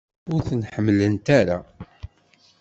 Ur 0.33 0.41
ten-ḥemmlent 0.47 1.27
ara? 1.39 1.57